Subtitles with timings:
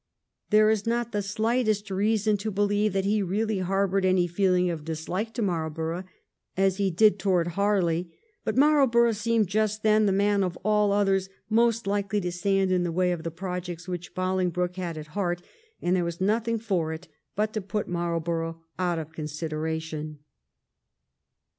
[0.49, 4.83] There is not the slightest reason to believe that he really harboured any feeling of
[4.83, 6.05] dislike to Marlborough,
[6.57, 8.09] as he did towards Harley,
[8.43, 12.81] but Marlborough seemed just then the man of all others most likely to stand in
[12.81, 15.43] the way of the projects which Bolingbroke had at heart,
[15.83, 20.17] and there was nothing for it but to put Marlborough out of consideration.